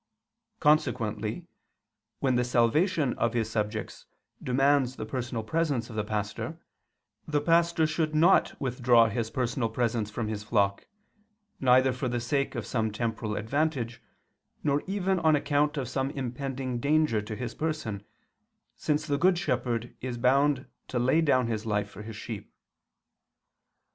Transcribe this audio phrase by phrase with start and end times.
[0.59, 1.45] Consequently
[2.21, 4.07] when the salvation of his subjects
[4.41, 6.59] demands the personal presence of the pastor,
[7.27, 10.87] the pastor should not withdraw his personal presence from his flock,
[11.59, 14.01] neither for the sake of some temporal advantage,
[14.63, 18.03] nor even on account of some impending danger to his person,
[18.75, 22.51] since the good shepherd is bound to lay down his life for his sheep.